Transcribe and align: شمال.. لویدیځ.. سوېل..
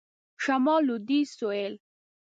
شمال.. 0.43 0.81
لویدیځ.. 0.87 1.27
سوېل.. 1.37 1.73